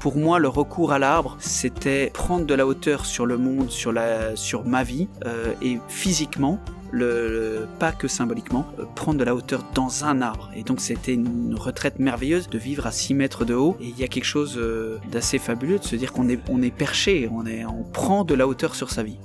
[0.00, 3.90] Pour moi, le recours à l'arbre, c'était prendre de la hauteur sur le monde, sur,
[3.90, 6.60] la, sur ma vie, euh, et physiquement,
[6.92, 10.50] le, pas que symboliquement, euh, prendre de la hauteur dans un arbre.
[10.54, 13.76] Et donc c'était une retraite merveilleuse de vivre à 6 mètres de haut.
[13.80, 16.62] Et il y a quelque chose euh, d'assez fabuleux de se dire qu'on est, on
[16.62, 19.18] est perché, on, est, on prend de la hauteur sur sa vie.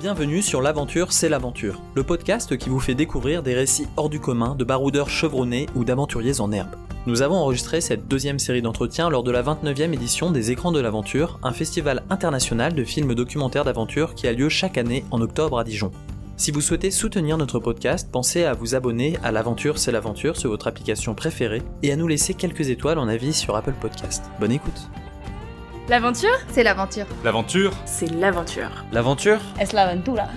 [0.00, 4.20] Bienvenue sur L'aventure, c'est l'aventure, le podcast qui vous fait découvrir des récits hors du
[4.20, 6.76] commun de baroudeurs chevronnés ou d'aventuriers en herbe.
[7.06, 10.80] Nous avons enregistré cette deuxième série d'entretiens lors de la 29e édition des Écrans de
[10.80, 15.58] l'aventure, un festival international de films documentaires d'aventure qui a lieu chaque année en octobre
[15.58, 15.92] à Dijon.
[16.36, 20.50] Si vous souhaitez soutenir notre podcast, pensez à vous abonner à L'aventure c'est l'aventure sur
[20.50, 24.24] votre application préférée et à nous laisser quelques étoiles en avis sur Apple Podcast.
[24.38, 24.90] Bonne écoute.
[25.88, 27.06] L'aventure C'est l'aventure.
[27.24, 28.70] L'aventure C'est l'aventure.
[28.92, 30.28] L'aventure Es la aventura.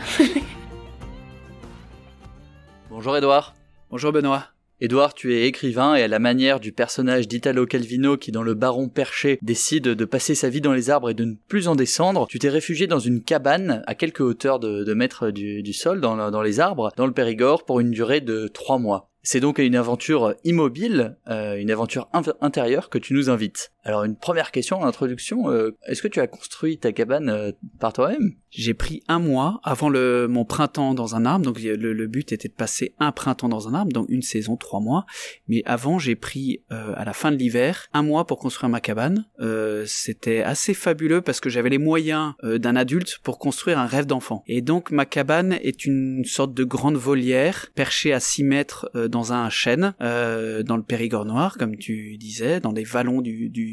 [2.90, 3.54] Bonjour Edouard.
[3.92, 4.53] Bonjour Benoît.
[4.84, 8.54] Édouard, tu es écrivain et à la manière du personnage d'Italo Calvino qui dans Le
[8.54, 11.76] Baron Perché décide de passer sa vie dans les arbres et de ne plus en
[11.78, 16.42] descendre, tu t'es réfugié dans une cabane à quelques hauteurs de, mètres du, sol dans,
[16.42, 19.10] les arbres, dans le Périgord, pour une durée de trois mois.
[19.22, 23.72] C'est donc une aventure immobile, euh, une aventure in- intérieure que tu nous invites.
[23.84, 27.52] Alors une première question en introduction, euh, est-ce que tu as construit ta cabane euh,
[27.80, 28.36] par toi-même?
[28.56, 32.32] J'ai pris un mois avant le, mon printemps dans un arbre, donc le, le but
[32.32, 35.08] était de passer un printemps dans un arbre, donc une saison, trois mois.
[35.48, 38.80] Mais avant, j'ai pris euh, à la fin de l'hiver un mois pour construire ma
[38.80, 39.26] cabane.
[39.40, 43.88] Euh, C'était assez fabuleux parce que j'avais les moyens euh, d'un adulte pour construire un
[43.88, 44.44] rêve d'enfant.
[44.46, 49.08] Et donc ma cabane est une sorte de grande volière perchée à 6 mètres euh,
[49.08, 53.73] dans un chêne, dans le Périgord noir, comme tu disais, dans les vallons du, du,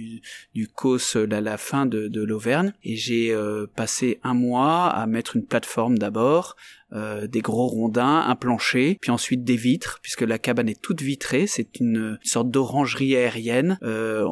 [0.55, 2.73] du Causse, la, la fin de, de l'Auvergne.
[2.85, 6.57] Et j'ai euh, passé un mois à mettre une plateforme d'abord,
[6.93, 11.03] euh, des gros rondins, un plancher, puis ensuite des vitres, puisque la cabane est toute
[11.03, 13.79] vitrée, c'est une sorte d'orangerie aérienne.
[13.83, 14.25] Euh,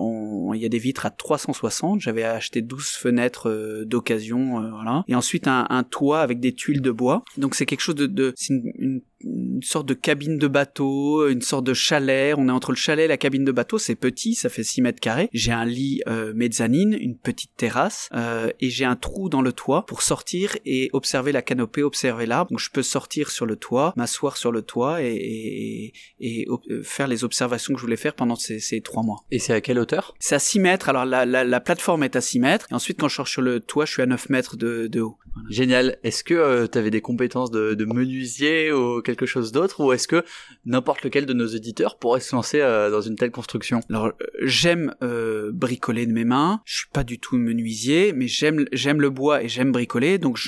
[0.54, 5.04] Il y a des vitres à 360, j'avais acheté 12 fenêtres euh, d'occasion, voilà.
[5.08, 7.22] Et ensuite un, un toit avec des tuiles de bois.
[7.36, 8.06] Donc c'est quelque chose de...
[8.06, 12.34] de c'est une, une- une sorte de cabine de bateau, une sorte de chalet.
[12.38, 14.80] On est entre le chalet et la cabine de bateau, c'est petit, ça fait 6
[14.80, 15.28] mètres carrés.
[15.32, 19.52] J'ai un lit euh, mezzanine, une petite terrasse, euh, et j'ai un trou dans le
[19.52, 22.47] toit pour sortir et observer la canopée, observer l'arbre.
[22.50, 26.62] Donc je peux sortir sur le toit, m'asseoir sur le toit et, et, et ob-
[26.70, 29.24] euh, faire les observations que je voulais faire pendant ces, ces trois mois.
[29.30, 30.14] Et c'est à quelle hauteur?
[30.18, 32.98] C'est à 6 mètres, alors la, la, la plateforme est à 6 mètres, et ensuite
[33.00, 35.18] quand je sors sur le toit, je suis à 9 mètres de, de haut.
[35.50, 35.98] Génial.
[36.02, 39.84] Est-ce que tu avais des compétences de, de menuisier ou quelque chose d'autre?
[39.84, 40.24] Ou est-ce que
[40.64, 43.80] n'importe lequel de nos éditeurs pourrait se lancer euh, dans une telle construction?
[43.88, 46.60] Alors euh, j'aime euh, bricoler de mes mains.
[46.64, 50.18] Je suis pas du tout menuisier, mais j'aime j'aime le bois et j'aime bricoler.
[50.18, 50.38] Donc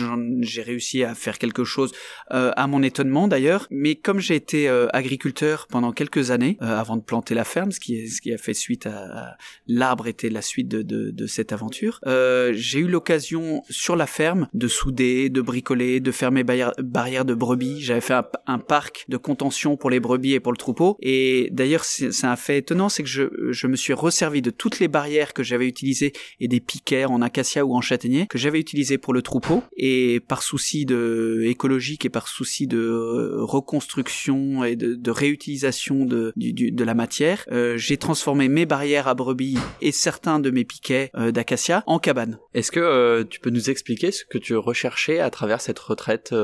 [0.40, 1.89] j'ai réussi à faire quelque chose
[2.32, 3.66] euh, à mon étonnement d'ailleurs.
[3.70, 7.72] Mais comme j'ai été euh, agriculteur pendant quelques années euh, avant de planter la ferme,
[7.72, 8.90] ce qui ce qui a fait suite à,
[9.30, 9.36] à-
[9.66, 12.00] l'arbre était la suite de de, de cette aventure.
[12.06, 17.24] euh, j'ai eu l'occasion sur la ferme de souder, de bricoler, de faire mes barrières,
[17.24, 17.80] de brebis.
[17.80, 20.96] J'avais fait un, un parc de contention pour les brebis et pour le troupeau.
[21.00, 24.78] Et d'ailleurs, c'est un fait étonnant, c'est que je, je me suis resservi de toutes
[24.80, 28.60] les barrières que j'avais utilisées et des piquets en acacia ou en châtaignier que j'avais
[28.60, 29.62] utilisés pour le troupeau.
[29.76, 31.42] Et par souci de
[31.80, 36.84] écologique et par souci de euh, reconstruction et de, de réutilisation de, du- du- de
[36.84, 41.32] la matière, euh, j'ai transformé mes barrières à brebis et certains de mes piquets euh,
[41.32, 42.38] d'acacia en cabane.
[42.52, 46.34] Est-ce que euh, tu peux nous expliquer ce que tu recherchais à travers cette retraite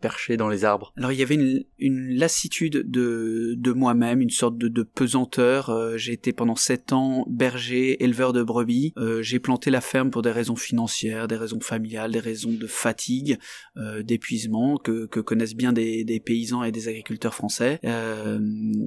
[0.00, 0.94] perchée dans les arbres?
[0.96, 5.98] Alors il y avait une, une lassitude de, de moi-même, une sorte de, de pesanteur.
[5.98, 8.94] J'ai été pendant sept ans berger, éleveur de brebis.
[9.20, 13.38] J'ai planté la ferme pour des raisons financières, des raisons familiales, des raisons de fatigue,
[14.02, 17.80] d'épuisement que, que connaissent bien des, des paysans et des agriculteurs français.
[17.84, 18.38] Euh,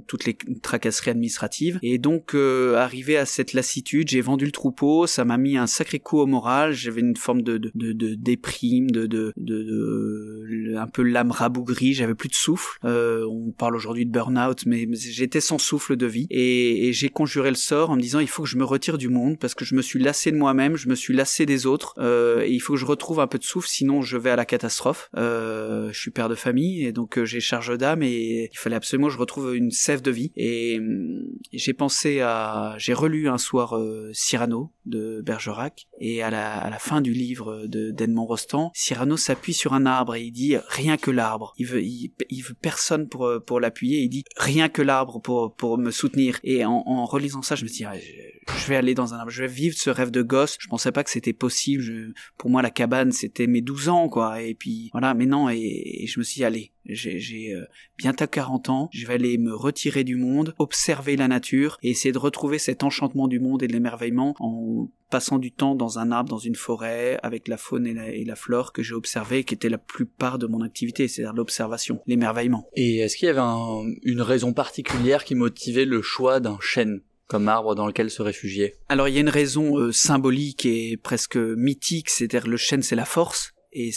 [0.07, 1.77] toutes les tracasseries administratives.
[1.81, 5.07] Et donc euh, arrivé à cette lassitude, j'ai vendu le troupeau.
[5.07, 6.71] Ça m'a mis un sacré coup au moral.
[6.71, 11.93] J'avais une forme de, de, de, de déprime, de, de, de, un peu l'âme rabougrie.
[11.93, 12.79] J'avais plus de souffle.
[12.85, 16.27] Euh, on parle aujourd'hui de burn-out, mais mais j'étais sans souffle de vie.
[16.29, 18.97] Et, et j'ai conjuré le sort en me disant il faut que je me retire
[18.97, 21.65] du monde parce que je me suis lassé de moi-même, je me suis lassé des
[21.65, 21.93] autres.
[21.97, 24.37] Euh, et il faut que je retrouve un peu de souffle, sinon je vais à
[24.37, 25.09] la catastrophe.
[25.17, 28.75] Euh, je suis père de famille et donc euh, j'ai charge d'âme et il fallait
[28.75, 30.31] absolument que je retrouve une sève de vie.
[30.35, 36.29] Et hum, j'ai pensé à, j'ai relu un soir euh, Cyrano de Bergerac et à
[36.29, 40.23] la, à la fin du livre de d'Edmond Rostand, Cyrano s'appuie sur un arbre et
[40.23, 41.53] il dit rien que l'arbre.
[41.57, 44.01] Il veut, il, veut personne pour pour l'appuyer.
[44.01, 46.39] Il dit rien que l'arbre pour pour me soutenir.
[46.43, 49.43] Et en, relisant ça, je me dis ah, je, vais aller dans un arbre, je
[49.43, 50.57] vais vivre ce rêve de gosse.
[50.59, 52.13] Je pensais pas que c'était possible.
[52.37, 54.41] Pour moi, la cabane c'était mes 12 ans quoi.
[54.41, 55.49] Et puis voilà, mais non.
[55.79, 57.65] Et je me suis dit allez, J'ai euh,
[57.97, 62.11] bientôt 40 ans, je vais aller me retirer du monde, observer la nature et essayer
[62.11, 66.11] de retrouver cet enchantement du monde et de l'émerveillement en passant du temps dans un
[66.11, 69.43] arbre, dans une forêt, avec la faune et la, et la flore que j'ai observé,
[69.43, 72.67] qui était la plupart de mon activité, c'est-à-dire l'observation, l'émerveillement.
[72.75, 77.01] Et est-ce qu'il y avait un, une raison particulière qui motivait le choix d'un chêne
[77.27, 78.75] comme arbre dans lequel se réfugier?
[78.87, 82.95] Alors il y a une raison euh, symbolique et presque mythique, c'est-à-dire le chêne c'est
[82.95, 83.91] la force, et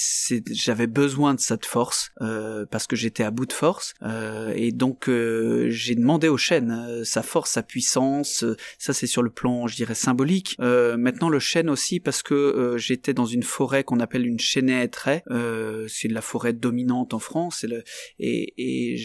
[0.51, 4.73] j'avais besoin de cette force euh, parce que j'étais à bout de force euh, et
[4.73, 9.23] donc euh, j'ai demandé au chêne euh, sa force sa puissance euh, ça c'est sur
[9.23, 10.57] le plan je dirais symbolique.
[10.59, 14.83] Maintenant le chêne aussi parce que j'étais dans une forêt qu'on appelle une chênaie
[15.31, 17.85] euh, c'est la forêt dominante en France et, le,
[18.19, 18.55] et,
[18.95, 18.97] et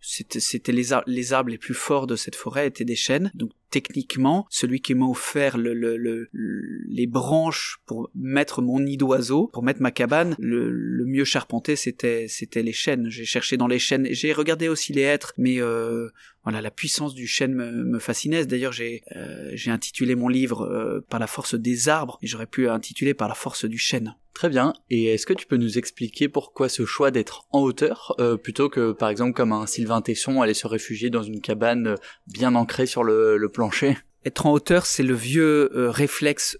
[0.00, 3.30] c'était les, les arbres les plus forts de cette forêt étaient des chênes.
[3.34, 9.48] Donc techniquement, celui qui m'a offert le, le, les branches pour mettre mon nid d'oiseau,
[9.52, 13.08] pour mettre ma cabane, le, mieux charpenté, c'était c'était les chênes.
[13.08, 16.08] J'ai cherché dans les chênes, j'ai regardé aussi les hêtres, mais euh,
[16.44, 18.46] voilà, la puissance du chêne me, me fascinait.
[18.46, 22.46] D'ailleurs, j'ai euh, j'ai intitulé mon livre euh, par la force des arbres, et j'aurais
[22.46, 24.14] pu intituler par la force du chêne.
[24.34, 24.72] Très bien.
[24.88, 28.68] Et est-ce que tu peux nous expliquer pourquoi ce choix d'être en hauteur euh, plutôt
[28.68, 31.96] que, par exemple, comme un Sylvain Tesson, aller se réfugier dans une cabane
[32.26, 33.98] bien ancrée sur le, le plancher?
[34.24, 36.56] Être en hauteur, c'est le vieux réflexe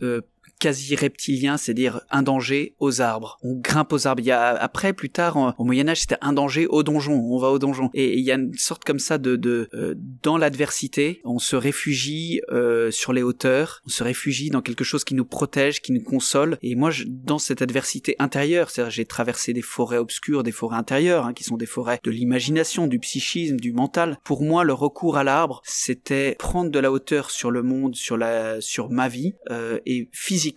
[0.60, 3.38] quasi reptilien, c'est-à-dire un danger aux arbres.
[3.42, 4.20] On grimpe aux arbres.
[4.20, 7.14] Il y a, après, plus tard, au Moyen Âge, c'était un danger au donjon.
[7.14, 7.90] On va au donjon.
[7.94, 11.56] Et il y a une sorte comme ça de, de euh, dans l'adversité, on se
[11.56, 13.80] réfugie euh, sur les hauteurs.
[13.86, 16.58] On se réfugie dans quelque chose qui nous protège, qui nous console.
[16.62, 20.76] Et moi, je, dans cette adversité intérieure, c'est-à-dire j'ai traversé des forêts obscures, des forêts
[20.76, 24.18] intérieures, hein, qui sont des forêts de l'imagination, du psychisme, du mental.
[24.24, 28.18] Pour moi, le recours à l'arbre, c'était prendre de la hauteur sur le monde, sur
[28.18, 30.49] la, sur ma vie, euh, et physiquement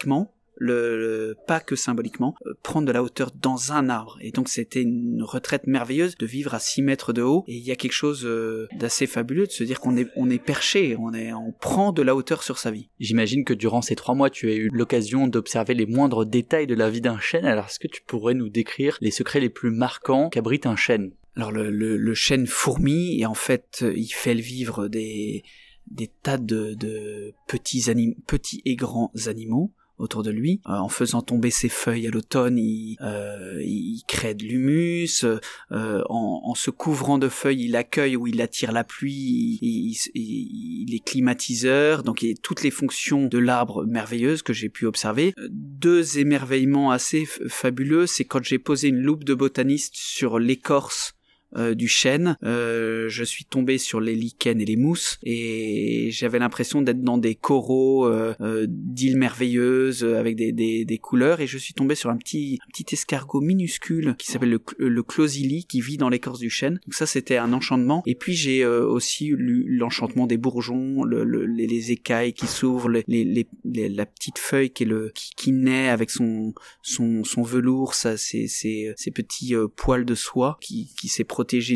[0.58, 4.18] le, pas que symboliquement, euh, prendre de la hauteur dans un arbre.
[4.22, 7.44] Et donc c'était une retraite merveilleuse de vivre à 6 mètres de haut.
[7.48, 10.30] Et il y a quelque chose euh, d'assez fabuleux de se dire qu'on est, on
[10.30, 12.90] est perché, on, est, on prend de la hauteur sur sa vie.
[13.00, 16.76] J'imagine que durant ces trois mois, tu as eu l'occasion d'observer les moindres détails de
[16.76, 17.46] la vie d'un chêne.
[17.46, 21.12] Alors est-ce que tu pourrais nous décrire les secrets les plus marquants qu'abrite un chêne?
[21.36, 25.42] Alors le, le, chêne fourmi, et en fait, il fait le vivre des,
[25.90, 29.74] des tas de, de petits, anim petits et grands animaux
[30.04, 30.62] autour de lui.
[30.68, 35.26] Euh, en faisant tomber ses feuilles à l'automne, il, euh, il, crée de l'humus.
[35.72, 39.58] Euh, en, se couvrant de feuilles, il accueille ou il attire la pluie.
[39.62, 42.04] Il, il est climatiseur.
[42.04, 45.34] Donc il a toutes les fonctions de l'arbre merveilleuses que j'ai pu observer.
[45.50, 51.16] Deux émerveillements assez fabuleux, c'est quand j'ai posé une loupe de botaniste sur l'écorce
[51.56, 56.40] euh, du chêne, euh, je suis tombé sur les lichens et les mousses et j'avais
[56.40, 61.60] l'impression d'être dans des coraux euh, d'îles merveilleuses avec des, des, des, couleurs et je
[61.60, 65.82] suis tombé sur un petit un petit escargot minuscule qui s'appelle le, le closili qui
[65.82, 66.80] vit dans l'écorce du chêne.
[66.86, 68.02] Donc ça c'était un enchantement.
[68.08, 73.04] Et puis j'ai aussi lu l'enchantement des bourgeons, le, les, les, écailles qui s'ouvrent, les,
[73.08, 77.94] les, la petite feuille qui est le qui, qui naît avec son son son velours,
[77.94, 81.24] ça c'est ces, ces petits poils de soie qui qui s'est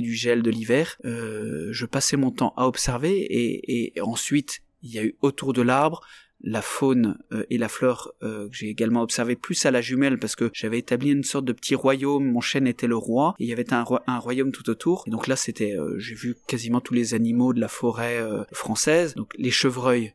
[0.02, 0.98] du gel de l'hiver.
[1.06, 5.62] Euh, je passais mon temps à observer et, ensuite il y a eu autour de
[5.62, 6.02] l'arbre
[6.42, 10.20] la faune euh, et la flore euh, que j'ai également observé plus à la jumelle
[10.20, 13.46] parce que j'avais établi une sorte de petit royaume, mon chêne était le roi et
[13.46, 15.04] il y avait un, royaume tout autour.
[15.08, 19.16] Et donc là c'était j'ai vu quasiment tous les animaux de la forêt française.
[19.16, 20.14] Donc les chevreuils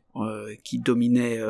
[0.65, 1.41] qui dominaient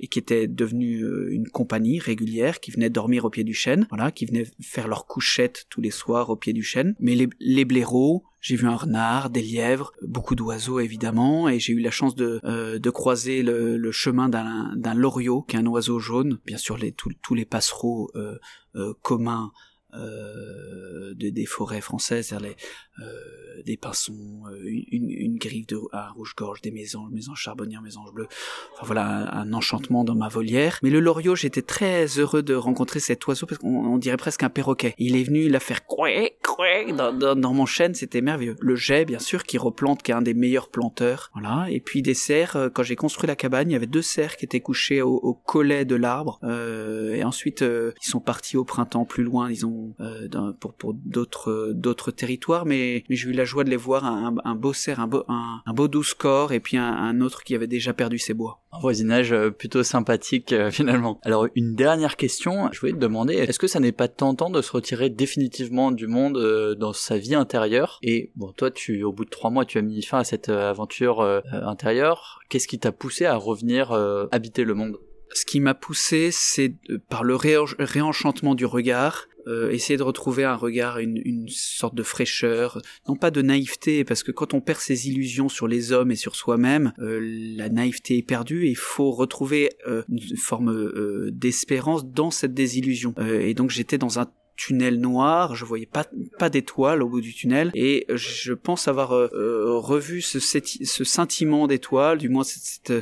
[0.00, 4.10] et qui étaient devenus une compagnie régulière qui venait dormir au pied du chêne voilà
[4.10, 7.64] qui venait faire leur couchette tous les soirs au pied du chêne mais les, les
[7.64, 12.16] blaireaux j'ai vu un renard, des lièvres, beaucoup d'oiseaux évidemment, et j'ai eu la chance
[12.16, 16.40] de, euh, de croiser le, le chemin d'un loriot, qui est un oiseau jaune.
[16.44, 18.36] Bien sûr, les, tous les passereaux euh,
[18.74, 19.52] euh, communs
[19.94, 22.56] euh, de, des forêts françaises, les,
[23.00, 28.12] euh, des pinsons, euh, une, une, griffe de à rouge-gorge, des mésanges, mésanges charbonnières, mésanges
[28.12, 28.28] bleues.
[28.74, 30.78] Enfin voilà, un, enchantement dans ma volière.
[30.82, 34.50] Mais le loriot, j'étais très heureux de rencontrer cet oiseau parce qu'on dirait presque un
[34.50, 34.94] perroquet.
[34.98, 38.56] Il est venu la faire coué, coué dans, dans, mon chêne, c'était merveilleux.
[38.60, 41.30] Le jet, bien sûr, qui replante, qui est un des meilleurs planteurs.
[41.34, 41.66] Voilà.
[41.70, 44.36] Et puis des cerfs, euh, quand j'ai construit la cabane, il y avait deux cerfs
[44.36, 46.38] qui étaient couchés au, au collet de l'arbre.
[46.42, 49.50] Euh, et ensuite, ils sont partis au printemps plus loin.
[49.50, 53.70] Ils ont euh, pour, pour d'autres d'autres territoires, mais, mais j'ai eu la joie de
[53.70, 56.76] les voir un, un beau cerf, un beau, un, un beau doux score, et puis
[56.76, 58.60] un, un, autre qui avait déjà perdu ses bois.
[58.72, 61.20] Un voisinage euh, plutôt sympathique euh, finalement.
[61.22, 64.62] Alors une dernière question, je voulais te demander, est-ce que ça n'est pas tentant de
[64.62, 66.36] se retirer définitivement du monde
[66.78, 69.82] dans sa vie intérieure Et bon, toi, tu au bout de trois mois, tu as
[69.82, 72.40] mis fin à cette aventure intérieure.
[72.48, 73.92] Qu'est-ce qui t'a poussé à revenir
[74.32, 74.98] habiter le monde?
[75.34, 76.74] Ce qui m'a poussé, c'est
[77.08, 82.80] par le réenchantement du regard, euh, essayer de retrouver un regard, une, sorte de fraîcheur,
[83.08, 86.16] non pas de naïveté, parce que quand on perd ses illusions sur les hommes et
[86.16, 87.18] sur soi-même, euh,
[87.56, 92.54] la naïveté est perdue et il faut retrouver euh, une forme euh, d'espérance dans cette
[92.54, 93.14] désillusion.
[93.18, 96.06] Euh, et donc j'étais dans un tunnel noir, je voyais pas
[96.38, 101.66] pas d'étoiles au bout du tunnel et je pense avoir euh, revu ce, ce sentiment
[101.66, 102.92] d'étoiles, du moins c'est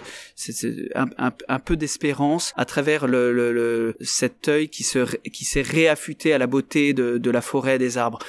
[0.94, 5.44] un, un, un, peu d'espérance à travers le, le, le, cet œil qui se qui
[5.44, 8.20] s'est réaffûté à la beauté de, de la forêt des arbres.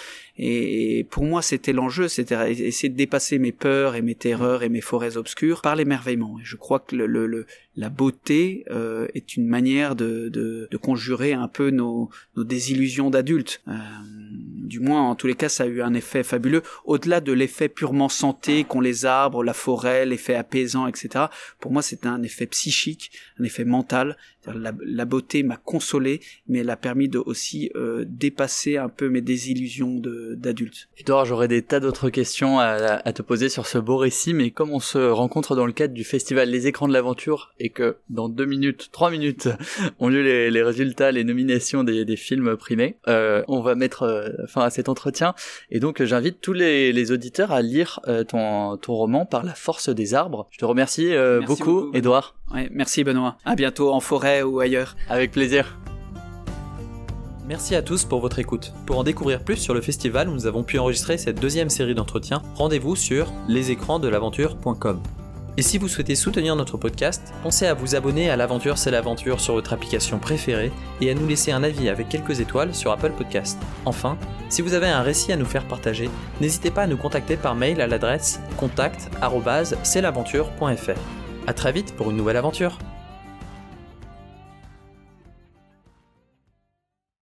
[0.44, 4.70] Et pour moi, c'était l'enjeu, c'était essayer de dépasser mes peurs et mes terreurs et
[4.70, 6.40] mes forêts obscures par l'émerveillement.
[6.40, 7.46] Et je crois que le, le,
[7.76, 13.12] la beauté euh, est une manière de, de, de, conjurer un peu nos, nos désillusions
[13.12, 13.62] d'adultes.
[13.68, 13.74] Euh,
[14.72, 16.64] du moins, en tous les cas, ça a eu un effet fabuleux.
[16.86, 21.26] Au-delà de l'effet purement santé qu'ont les arbres, la forêt, l'effet apaisant, etc.
[21.60, 24.16] Pour moi, c'était un effet psychique, un effet mental.
[24.48, 29.22] La, beauté m'a consolé, mais elle a permis de aussi euh, dépasser un peu mes
[29.22, 30.90] désillusions d'adulte.
[30.98, 34.72] Edouard, j'aurais des tas d'autres questions à, te poser sur ce beau récit, mais comme
[34.72, 38.30] on se rencontre dans le cadre du festival Les Écrans de l'Aventure et que dans
[38.30, 39.50] deux minutes, trois minutes,
[40.00, 44.04] ont lieu les, les résultats, les nominations des, des films primés, euh, on va mettre
[44.04, 45.34] euh, fin à cet entretien.
[45.70, 49.54] Et donc, j'invite tous les, les, auditeurs à lire euh, ton, ton roman Par la
[49.54, 50.48] force des arbres.
[50.52, 52.36] Je te remercie, euh, beaucoup, beaucoup, Edouard.
[52.54, 53.38] Ouais, merci Benoît.
[53.46, 54.96] À bientôt en forêt ou ailleurs.
[55.10, 55.78] Avec plaisir.
[57.48, 58.72] Merci à tous pour votre écoute.
[58.86, 61.96] Pour en découvrir plus sur le festival où nous avons pu enregistrer cette deuxième série
[61.96, 65.02] d'entretiens, rendez-vous sur lesécransdelaventure.com.
[65.58, 69.42] Et si vous souhaitez soutenir notre podcast, pensez à vous abonner à l'aventure c'est l'aventure
[69.42, 73.12] sur votre application préférée et à nous laisser un avis avec quelques étoiles sur Apple
[73.12, 73.60] Podcast.
[73.86, 74.18] Enfin,
[74.50, 77.56] si vous avez un récit à nous faire partager, n'hésitez pas à nous contacter par
[77.56, 81.00] mail à l'adresse contact@celaventure.fr.
[81.48, 82.78] À très vite pour une nouvelle aventure.